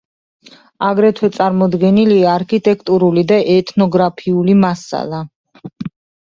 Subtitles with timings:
[0.87, 5.25] აგრეთვე წარმოდგენილია არქიტექტურული და ეთნოგრაფიული მასალა.